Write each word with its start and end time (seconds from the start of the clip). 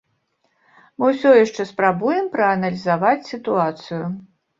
Мы 1.01 1.09
ўсё 1.09 1.33
яшчэ 1.35 1.65
спрабуем 1.71 2.31
прааналізаваць 2.37 3.29
сітуацыю. 3.29 4.01